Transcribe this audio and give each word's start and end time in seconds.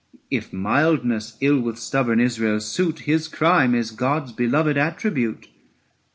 If 0.31 0.51
mildness 0.51 1.37
ill 1.41 1.59
with 1.59 1.77
stubborn 1.77 2.19
Israel 2.19 2.59
suit, 2.59 3.01
His 3.01 3.27
crime 3.27 3.75
is 3.75 3.91
God's 3.91 4.31
beloved 4.31 4.75
attribute. 4.75 5.47